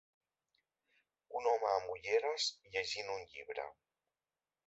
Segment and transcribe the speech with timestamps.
[1.39, 3.67] Un home amb ulleres llegint un llibre.